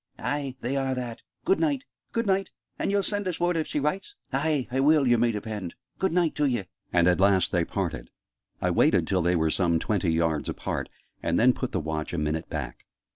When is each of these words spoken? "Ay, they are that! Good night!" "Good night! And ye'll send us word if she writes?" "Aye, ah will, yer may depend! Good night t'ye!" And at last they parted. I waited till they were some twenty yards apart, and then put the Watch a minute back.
"Ay, 0.17 0.55
they 0.61 0.75
are 0.75 0.95
that! 0.95 1.21
Good 1.45 1.59
night!" 1.59 1.85
"Good 2.11 2.25
night! 2.25 2.49
And 2.79 2.89
ye'll 2.89 3.03
send 3.03 3.27
us 3.27 3.39
word 3.39 3.55
if 3.55 3.67
she 3.67 3.79
writes?" 3.79 4.15
"Aye, 4.33 4.67
ah 4.75 4.81
will, 4.81 5.05
yer 5.07 5.19
may 5.19 5.31
depend! 5.31 5.75
Good 5.99 6.11
night 6.11 6.33
t'ye!" 6.33 6.63
And 6.91 7.07
at 7.07 7.19
last 7.19 7.51
they 7.51 7.65
parted. 7.65 8.09
I 8.59 8.71
waited 8.71 9.05
till 9.05 9.21
they 9.21 9.35
were 9.35 9.51
some 9.51 9.77
twenty 9.77 10.09
yards 10.09 10.49
apart, 10.49 10.89
and 11.21 11.39
then 11.39 11.53
put 11.53 11.71
the 11.71 11.79
Watch 11.79 12.13
a 12.13 12.17
minute 12.17 12.49
back. 12.49 12.87